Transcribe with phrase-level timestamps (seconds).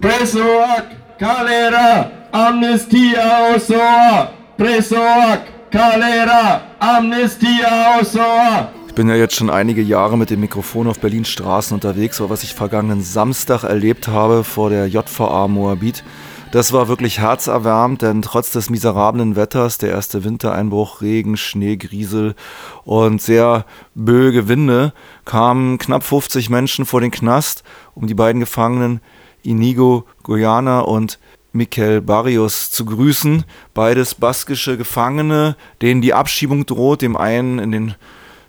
[0.00, 4.30] Presoak, Kalera, Amnestia Osoa.
[4.56, 5.40] Presoak,
[5.72, 8.68] Kalera, Amnestia Osoa.
[8.86, 12.30] Ich bin ja jetzt schon einige Jahre mit dem Mikrofon auf Berlins Straßen unterwegs, aber
[12.30, 16.04] was ich vergangenen Samstag erlebt habe vor der JVA Moabit,
[16.52, 22.36] das war wirklich herzerwärmend, denn trotz des miserablen Wetters, der erste Wintereinbruch, Regen, Schnee, Griesel
[22.84, 23.64] und sehr
[23.96, 24.92] böge Winde,
[25.24, 29.00] kamen knapp 50 Menschen vor den Knast, um die beiden Gefangenen
[29.42, 31.18] Inigo Goyana und
[31.52, 33.44] Mikel Barrios zu grüßen.
[33.74, 37.94] Beides baskische Gefangene, denen die Abschiebung droht, dem einen in den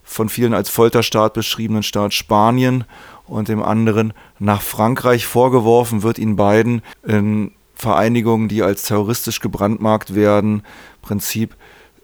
[0.03, 2.83] von vielen als Folterstaat beschriebenen Staat Spanien
[3.27, 5.25] und dem anderen nach Frankreich.
[5.25, 10.63] Vorgeworfen wird ihnen beiden in Vereinigungen, die als terroristisch gebrandmarkt werden,
[11.01, 11.55] Prinzip,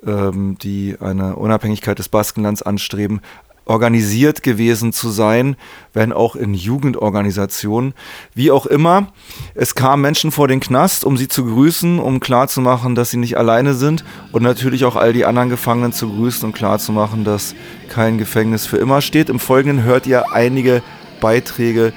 [0.06, 3.22] ähm, die eine Unabhängigkeit des Baskenlands anstreben,
[3.66, 5.56] organisiert gewesen zu sein,
[5.94, 7.94] wenn auch in Jugendorganisationen.
[8.34, 9.08] Wie auch immer,
[9.56, 13.38] es kamen Menschen vor den Knast, um sie zu grüßen, um klarzumachen, dass sie nicht
[13.38, 17.56] alleine sind und natürlich auch all die anderen Gefangenen zu grüßen und klarzumachen, dass
[17.90, 19.30] kein Gefängnis für immer steht.
[19.30, 20.84] Im Folgenden hört ihr einige
[21.20, 21.92] Beiträge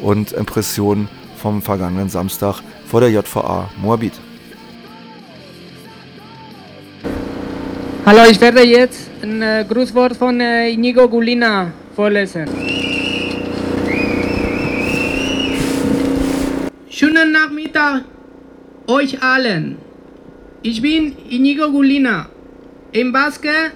[0.00, 4.31] und Impressionen vom vergangenen Samstag vor der JVA Moabit.
[8.04, 12.46] Hallo, ich werde jetzt ein äh, Grußwort von äh, Inigo Gulina vorlesen.
[16.90, 18.02] Schönen Nachmittag
[18.88, 19.76] euch allen.
[20.62, 22.26] Ich bin Inigo Gulina,
[22.92, 23.70] ein Baske,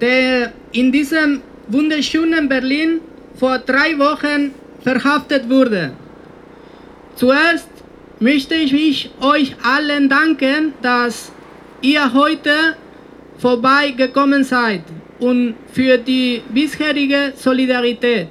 [0.00, 3.00] der in diesem wunderschönen Berlin
[3.34, 5.92] vor drei Wochen verhaftet wurde.
[7.14, 7.68] Zuerst
[8.20, 11.30] möchte ich euch allen danken, dass
[11.82, 12.74] ihr heute
[13.38, 14.82] vorbeigekommen seid
[15.18, 18.28] und für die bisherige Solidarität.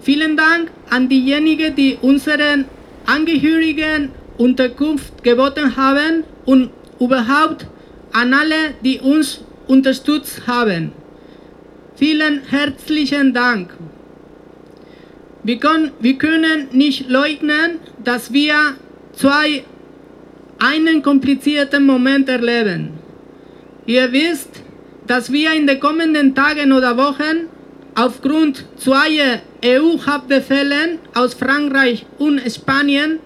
[0.00, 2.66] Vielen Dank an diejenigen, die unseren
[3.06, 6.70] Angehörigen Unterkunft geboten haben und
[7.00, 7.66] überhaupt
[8.12, 10.92] an alle, die uns unterstützt haben.
[11.96, 13.74] Vielen herzlichen Dank.
[15.42, 18.54] Wir können, wir können nicht leugnen, dass wir
[19.14, 19.64] zwei
[20.58, 22.90] einen komplizierten Moment erleben.
[23.88, 24.50] Ihr wisst,
[25.06, 27.48] dass wir in den kommenden Tagen oder Wochen
[27.94, 33.18] aufgrund zweier EU-Haftbefehlen aus Frankreich und Spanien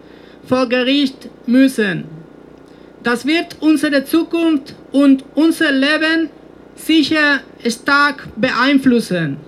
[0.47, 2.05] vor Gericht müssen.
[3.03, 6.31] Das wird unsere Zukunft und unser Leben
[6.77, 9.39] sicher stark beeinflussen.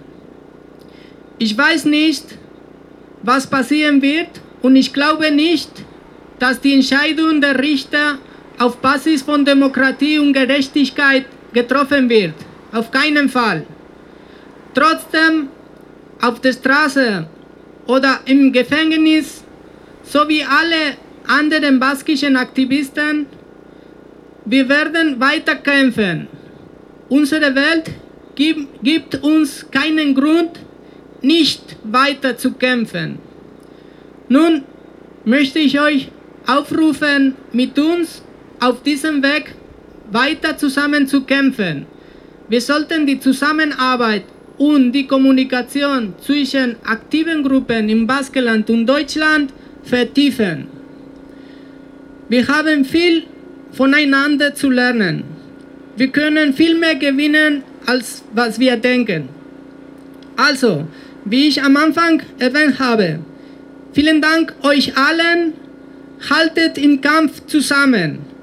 [1.38, 2.24] Ich weiß nicht,
[3.22, 5.70] was passieren wird und ich glaube nicht,
[6.40, 8.18] dass die Entscheidung der Richter
[8.58, 12.34] auf Basis von Demokratie und Gerechtigkeit getroffen wird.
[12.72, 13.64] Auf keinen Fall.
[14.74, 15.48] Trotzdem
[16.20, 17.26] auf der Straße
[17.86, 19.44] oder im Gefängnis,
[20.02, 23.26] so wie alle anderen baskischen Aktivisten,
[24.44, 26.28] wir werden weiter kämpfen.
[27.08, 27.90] Unsere Welt
[28.34, 30.58] gibt, gibt uns keinen Grund,
[31.22, 33.18] nicht weiter zu kämpfen.
[34.28, 34.64] Nun
[35.24, 36.10] möchte ich euch
[36.46, 38.23] aufrufen, mit uns
[38.64, 39.54] auf diesem Weg
[40.10, 41.86] weiter zusammen zu kämpfen.
[42.48, 44.24] Wir sollten die Zusammenarbeit
[44.56, 50.68] und die Kommunikation zwischen aktiven Gruppen im Baskenland und Deutschland vertiefen.
[52.28, 53.24] Wir haben viel
[53.72, 55.24] voneinander zu lernen.
[55.96, 59.28] Wir können viel mehr gewinnen, als was wir denken.
[60.36, 60.86] Also,
[61.24, 63.20] wie ich am Anfang erwähnt habe,
[63.92, 65.52] vielen Dank euch allen.
[66.30, 68.33] Haltet im Kampf zusammen.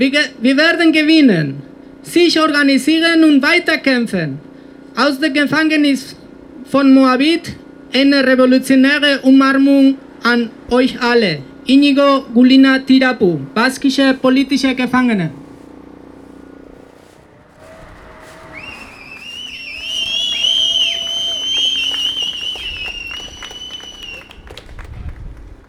[0.00, 1.62] Wir, wir werden gewinnen,
[2.00, 4.38] sich organisieren und weiterkämpfen.
[4.96, 6.16] Aus dem Gefängnis
[6.70, 7.54] von Moabit
[7.92, 11.40] eine revolutionäre Umarmung an euch alle.
[11.66, 15.32] Inigo Gulina Tirapu, baskische politische Gefangene.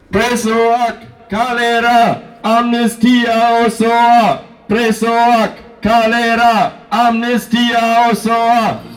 [0.09, 0.99] Presoak,
[1.29, 5.51] Kalera, Amnestia Osoa, Presoak,
[5.81, 8.90] Kalera, Amnestia Osoa.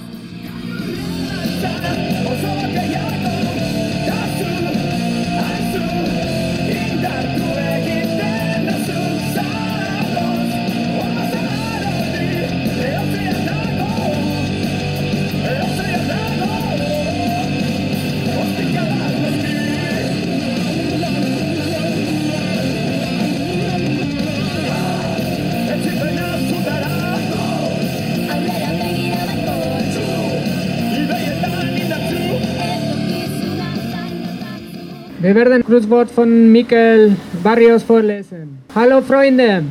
[35.25, 38.59] Wir werden ein Grußwort von Mikel Barrios vorlesen.
[38.75, 39.63] Hallo Freunde,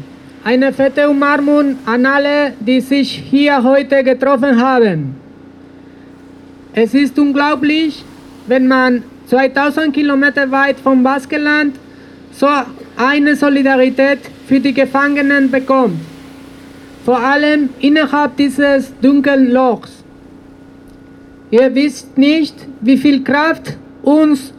[0.43, 5.15] eine fette Umarmung an alle, die sich hier heute getroffen haben.
[6.73, 8.03] Es ist unglaublich,
[8.47, 11.75] wenn man 2000 Kilometer weit vom Baskenland
[12.31, 12.47] so
[12.97, 15.99] eine Solidarität für die Gefangenen bekommt.
[17.05, 20.03] Vor allem innerhalb dieses dunklen Lochs.
[21.51, 24.51] Ihr wisst nicht, wie viel Kraft uns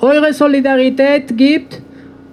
[0.00, 1.80] eure Solidarität gibt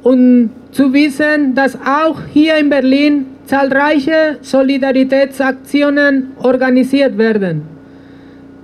[0.04, 7.64] und zu wissen, dass auch hier in Berlin zahlreiche Solidaritätsaktionen organisiert werden.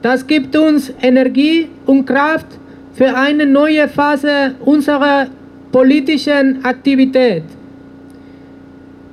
[0.02, 2.48] Das gibt uns Energie und Kraft
[2.94, 5.28] für eine neue Phase unserer
[5.72, 7.44] politischen Aktivität.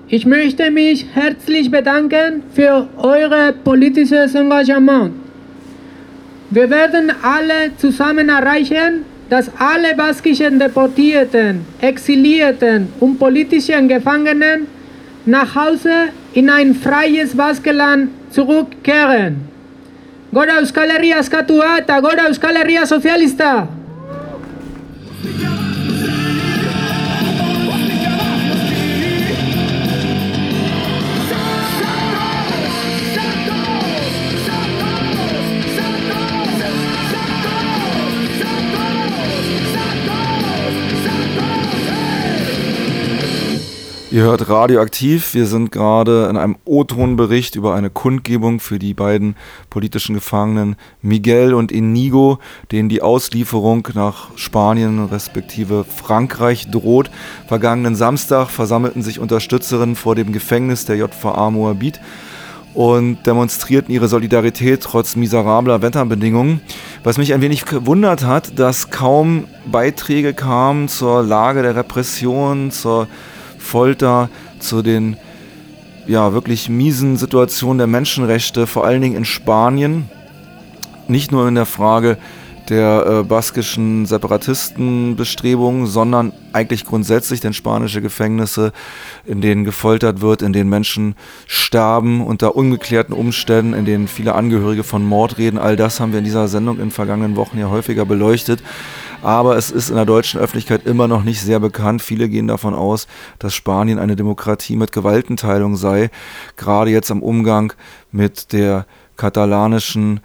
[0.08, 5.12] Ich möchte mich herzlich bedanken für euer politisches Engagement.
[6.50, 14.66] Wir werden alle zusammen erreichen, dass alle baskischen Deportierten, Exilierten und politischen Gefangenen
[15.24, 19.48] nach Hause in ein freies Baskenland zurückkehren.
[20.32, 23.79] Gora Euskal Herria askatua eta gora Euskal Herria sozialista!
[44.20, 45.32] Ihr hört Radioaktiv.
[45.32, 49.34] Wir sind gerade in einem O-Ton-Bericht über eine Kundgebung für die beiden
[49.70, 52.38] politischen Gefangenen Miguel und Inigo,
[52.70, 57.10] denen die Auslieferung nach Spanien respektive Frankreich droht.
[57.48, 61.98] Vergangenen Samstag versammelten sich Unterstützerinnen vor dem Gefängnis der JVA Moabit
[62.74, 66.60] und demonstrierten ihre Solidarität trotz miserabler Wetterbedingungen.
[67.04, 73.08] Was mich ein wenig gewundert hat, dass kaum Beiträge kamen zur Lage der Repression, zur
[73.60, 74.28] Folter,
[74.58, 75.16] zu den
[76.06, 80.08] ja, wirklich miesen Situationen der Menschenrechte, vor allen Dingen in Spanien.
[81.06, 82.18] Nicht nur in der Frage
[82.68, 88.72] der äh, baskischen Separatistenbestrebungen, sondern eigentlich grundsätzlich denn spanische Gefängnisse,
[89.24, 91.16] in denen gefoltert wird, in denen Menschen
[91.46, 95.58] sterben unter ungeklärten Umständen, in denen viele Angehörige von Mord reden.
[95.58, 98.62] All das haben wir in dieser Sendung in den vergangenen Wochen ja häufiger beleuchtet
[99.22, 102.02] aber es ist in der deutschen Öffentlichkeit immer noch nicht sehr bekannt.
[102.02, 103.06] Viele gehen davon aus,
[103.38, 106.10] dass Spanien eine Demokratie mit Gewaltenteilung sei.
[106.56, 107.72] Gerade jetzt am Umgang
[108.12, 108.86] mit der
[109.16, 110.20] katalanischen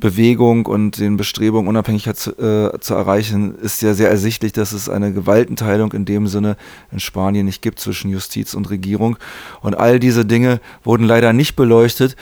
[0.00, 4.88] Bewegung und den Bestrebungen, Unabhängigkeit zu, äh, zu, erreichen, ist ja sehr ersichtlich, dass es
[4.88, 6.56] eine Gewaltenteilung in dem Sinne
[6.90, 9.18] in Spanien nicht gibt zwischen Justiz und Regierung.
[9.60, 12.16] Und all diese Dinge wurden leider nicht beleuchtet.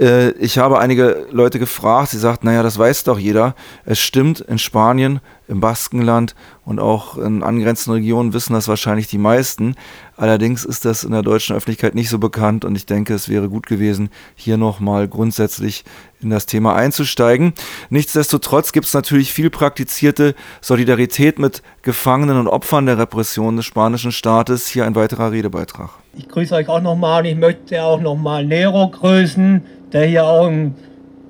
[0.00, 3.54] Äh, ich habe einige Leute gefragt, sie sagten, naja, das weiß doch jeder.
[3.84, 9.18] Es stimmt, in Spanien, im Baskenland und auch in angrenzenden Regionen wissen das wahrscheinlich die
[9.18, 9.74] meisten.
[10.16, 13.48] Allerdings ist das in der deutschen Öffentlichkeit nicht so bekannt und ich denke, es wäre
[13.48, 15.84] gut gewesen, hier nochmal grundsätzlich
[16.20, 17.52] in das Thema einzusteigen.
[17.88, 24.12] Nichtsdestotrotz gibt es natürlich viel praktizierte Solidarität mit Gefangenen und Opfern der Repression des spanischen
[24.12, 24.68] Staates.
[24.68, 25.90] Hier ein weiterer Redebeitrag.
[26.16, 29.62] Ich grüße euch auch nochmal und ich möchte auch nochmal Nero grüßen
[29.92, 30.74] der hier auch im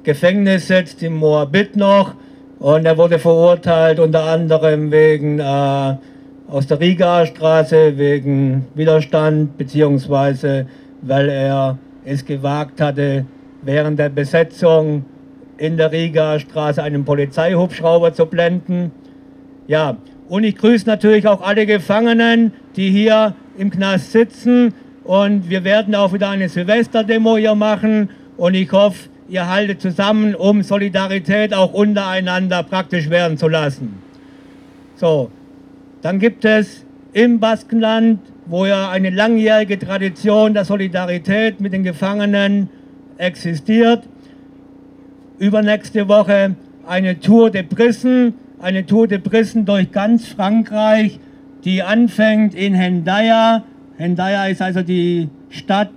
[0.03, 2.15] Gefängnis sitzt, im Moabit noch.
[2.59, 5.95] Und er wurde verurteilt unter anderem wegen äh,
[6.49, 10.67] aus der Riga-Straße, wegen Widerstand, beziehungsweise
[11.02, 13.25] weil er es gewagt hatte,
[13.62, 15.05] während der Besetzung
[15.57, 18.90] in der Riga-Straße einen Polizeihubschrauber zu blenden.
[19.67, 19.97] Ja,
[20.29, 24.75] und ich grüße natürlich auch alle Gefangenen, die hier im Knast sitzen.
[25.05, 30.35] Und wir werden auch wieder eine Silvesterdemo hier machen und ich hoffe, ihr haltet zusammen,
[30.35, 34.00] um Solidarität auch untereinander praktisch werden zu lassen.
[34.97, 35.30] So,
[36.00, 42.70] dann gibt es im Baskenland, wo ja eine langjährige Tradition der Solidarität mit den Gefangenen
[43.18, 44.04] existiert,
[45.38, 46.54] übernächste Woche
[46.87, 51.20] eine Tour de Brissen, eine Tour de Brissen durch ganz Frankreich,
[51.64, 53.64] die anfängt in Hendaya.
[53.99, 55.90] Hendaya ist also die Stadt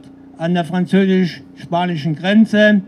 [0.43, 2.81] an der französisch-spanischen Grenze.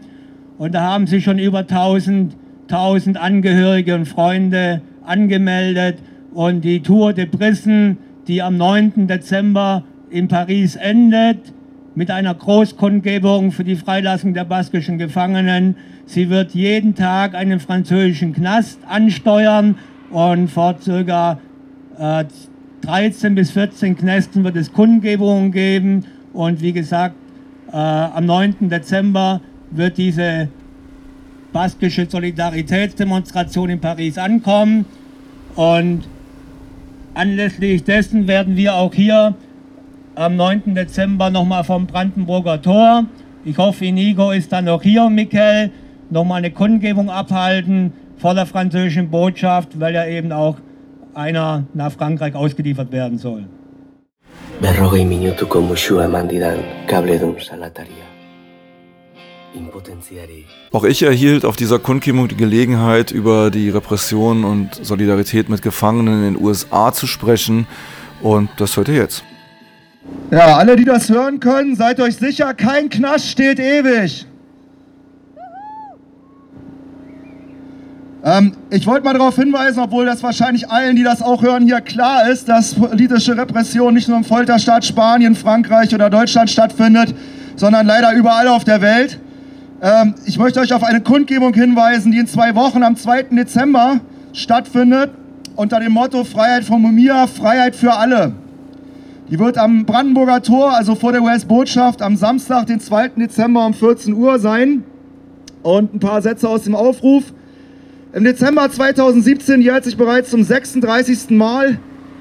[0.58, 6.00] Und da haben sich schon über 1000, 1000 Angehörige und Freunde angemeldet.
[6.34, 7.98] Und die Tour de Brissen,
[8.28, 9.08] die am 9.
[9.08, 11.54] Dezember in Paris endet,
[11.96, 15.78] mit einer Großkundgebung für die Freilassung der baskischen Gefangenen.
[16.06, 19.76] Sie wird jeden Tag einen französischen Knast ansteuern
[20.10, 21.40] und vor circa
[21.98, 22.26] äh,
[22.82, 26.04] 13 bis 14 Knästen wird es Kundgebungen geben.
[26.34, 27.16] Und wie gesagt,
[27.76, 28.70] äh, am 9.
[28.70, 30.48] Dezember wird diese
[31.52, 34.86] baskische Solidaritätsdemonstration in Paris ankommen.
[35.56, 36.04] Und
[37.14, 39.36] anlässlich dessen werden wir auch hier
[40.16, 40.74] am 9.
[40.74, 43.06] Dezember nochmal vom Brandenburger Tor,
[43.44, 45.70] ich hoffe, Inigo ist dann noch hier, Mikkel,
[46.10, 50.58] nochmal eine Kundgebung abhalten vor der französischen Botschaft, weil er eben auch
[51.14, 53.46] einer nach Frankreich ausgeliefert werden soll.
[54.62, 58.06] Berrogei minutuko musua eman didan kabledun salataria.
[60.72, 66.26] Auch ich erhielt auf dieser Kundgebung die Gelegenheit, über die Repression und Solidarität mit Gefangenen
[66.26, 67.66] in den USA zu sprechen.
[68.22, 69.24] Und das hört ihr jetzt.
[70.32, 74.26] Ja, alle, die das hören können, seid euch sicher, kein Knast steht ewig.
[78.28, 81.80] Ähm, ich wollte mal darauf hinweisen, obwohl das wahrscheinlich allen, die das auch hören, hier
[81.82, 87.14] klar ist, dass politische Repression nicht nur im Folterstaat Spanien, Frankreich oder Deutschland stattfindet,
[87.56, 89.20] sondern leider überall auf der Welt.
[89.80, 93.28] Ähm, ich möchte euch auf eine Kundgebung hinweisen, die in zwei Wochen am 2.
[93.30, 94.00] Dezember
[94.34, 95.12] stattfindet,
[95.56, 98.34] unter dem Motto Freiheit von Mumia, Freiheit für alle.
[99.30, 103.10] Die wird am Brandenburger Tor, also vor der US-Botschaft, am Samstag, den 2.
[103.10, 104.84] Dezember um 14 Uhr sein.
[105.62, 107.26] Und ein paar Sätze aus dem Aufruf.
[108.16, 111.32] Im Dezember 2017 jährt sich bereits zum 36.
[111.32, 111.80] Mal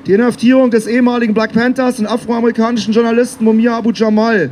[0.09, 4.51] die Inhaftierung des ehemaligen Black Panthers und afroamerikanischen Journalisten Mumia Abu Jamal.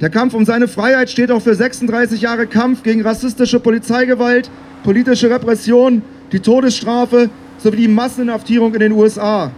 [0.00, 4.50] Der Kampf um seine Freiheit steht auch für 36 Jahre Kampf gegen rassistische Polizeigewalt,
[4.84, 6.00] politische Repression,
[6.32, 7.28] die Todesstrafe
[7.58, 9.50] sowie die Masseninhaftierung in den USA.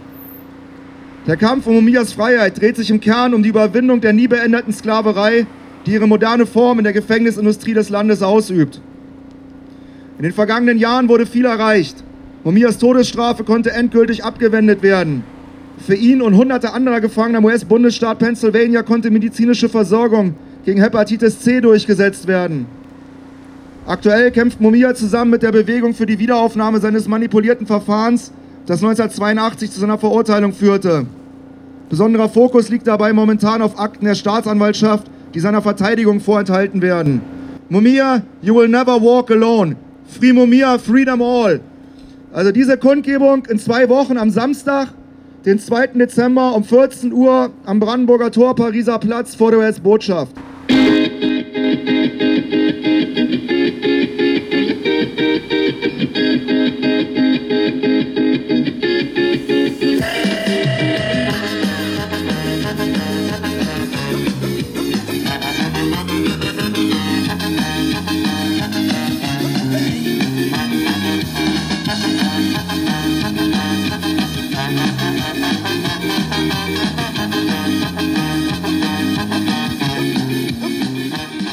[1.25, 4.73] Der Kampf um Mumias Freiheit dreht sich im Kern um die Überwindung der nie beendeten
[4.73, 5.47] Sklaverei,
[5.85, 8.81] die ihre moderne Form in der Gefängnisindustrie des Landes ausübt.
[10.21, 12.03] In den vergangenen Jahren wurde viel erreicht.
[12.43, 15.23] Mumias Todesstrafe konnte endgültig abgewendet werden.
[15.79, 21.59] Für ihn und hunderte anderer Gefangener im US-Bundesstaat Pennsylvania konnte medizinische Versorgung gegen Hepatitis C
[21.59, 22.67] durchgesetzt werden.
[23.87, 28.31] Aktuell kämpft Mumia zusammen mit der Bewegung für die Wiederaufnahme seines manipulierten Verfahrens,
[28.67, 31.07] das 1982 zu seiner Verurteilung führte.
[31.89, 37.21] Besonderer Fokus liegt dabei momentan auf Akten der Staatsanwaltschaft, die seiner Verteidigung vorenthalten werden.
[37.69, 39.77] Mumia, you will never walk alone.
[40.19, 41.61] Free Mumia, freedom all.
[42.33, 44.89] Also diese Kundgebung in zwei Wochen am Samstag,
[45.45, 45.87] den 2.
[45.87, 50.35] Dezember um 14 Uhr am Brandenburger Tor, Pariser Platz vor der US-Botschaft.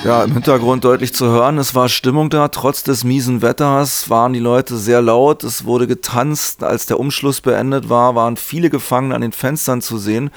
[0.09, 4.33] Ja, im Hintergrund deutlich zu hören, es war Stimmung da, trotz des miesen Wetters waren
[4.33, 9.15] die Leute sehr laut, es wurde getanzt, als der Umschluss beendet war, waren viele Gefangene
[9.15, 10.31] an den Fenstern zu sehen.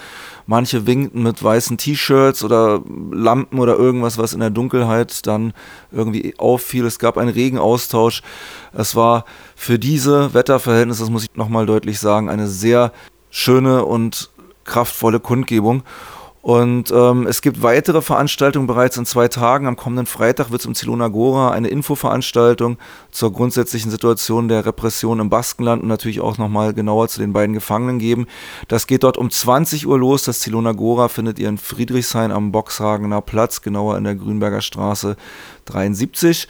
[0.46, 2.82] Manche winkten mit weißen T-Shirts oder
[3.14, 5.54] Lampen oder irgendwas, was in der Dunkelheit dann
[5.90, 6.86] irgendwie auffiel.
[6.86, 8.24] Es gab einen Regenaustausch.
[8.74, 9.24] Es war
[9.56, 12.92] für diese Wetterverhältnisse, das muss ich nochmal deutlich sagen, eine sehr
[13.30, 14.32] schöne und
[14.66, 15.84] kraftvolle Kundgebung.
[16.42, 19.68] Und ähm, es gibt weitere Veranstaltungen bereits in zwei Tagen.
[19.68, 22.78] Am kommenden Freitag wird es im Zilona Gora eine Infoveranstaltung
[23.12, 27.54] zur grundsätzlichen Situation der Repression im Baskenland und natürlich auch nochmal genauer zu den beiden
[27.54, 28.26] Gefangenen geben.
[28.68, 30.24] Das geht dort um 20 Uhr los.
[30.24, 35.18] Das Zilona Gora findet ihr in Friedrichshain am Boxhagener Platz, genauer in der Grünberger Straße
[35.66, 36.48] 73.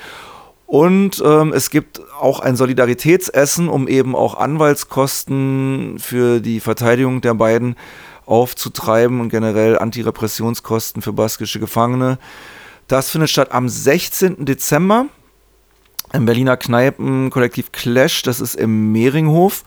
[0.67, 7.33] Und ähm, es gibt auch ein Solidaritätsessen, um eben auch Anwaltskosten für die Verteidigung der
[7.33, 7.75] beiden
[8.25, 12.18] aufzutreiben und generell Antirepressionskosten für baskische Gefangene.
[12.88, 14.46] Das findet statt am 16.
[14.46, 15.06] Dezember
[16.13, 19.63] im Berliner Kneipenkollektiv Clash, das ist im Mehringhof.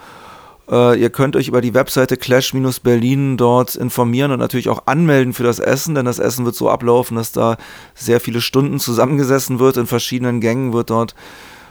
[0.70, 5.42] Äh, ihr könnt euch über die Webseite Clash-Berlin dort informieren und natürlich auch anmelden für
[5.42, 7.56] das Essen, denn das Essen wird so ablaufen, dass da
[7.94, 9.76] sehr viele Stunden zusammengesessen wird.
[9.76, 11.14] In verschiedenen Gängen wird dort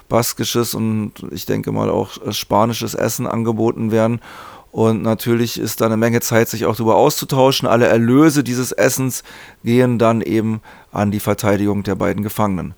[0.10, 4.22] baskisches und ich denke mal auch spanisches Essen angeboten werden.
[4.74, 7.68] Und natürlich ist da eine Menge Zeit, sich auch darüber auszutauschen.
[7.68, 9.22] Alle Erlöse dieses Essens
[9.63, 10.62] gehen dann eben
[10.92, 12.72] an die Verteidigung der beiden Gefangenen.